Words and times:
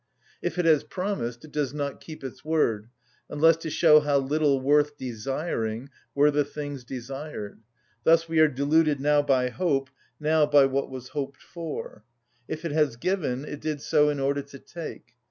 If 0.41 0.57
it 0.57 0.65
has 0.65 0.83
promised, 0.83 1.45
it 1.45 1.51
does 1.51 1.75
not 1.75 2.01
keep 2.01 2.23
its 2.23 2.43
word, 2.43 2.87
unless 3.29 3.55
to 3.57 3.69
show 3.69 3.99
how 3.99 4.17
little 4.17 4.59
worth 4.59 4.97
desiring 4.97 5.89
were 6.15 6.31
the 6.31 6.43
things 6.43 6.83
desired: 6.83 7.61
thus 8.03 8.27
we 8.27 8.39
are 8.39 8.47
deluded 8.47 8.99
now 8.99 9.21
by 9.21 9.49
hope, 9.49 9.91
now 10.19 10.47
by 10.47 10.65
what 10.65 10.89
was 10.89 11.09
hoped 11.09 11.43
for. 11.43 12.03
If 12.47 12.65
it 12.65 12.71
has 12.71 12.95
given, 12.95 13.45
it 13.45 13.61
did 13.61 13.79
so 13.79 14.09
in 14.09 14.19
order 14.19 14.41
to 14.41 14.57
take. 14.57 15.11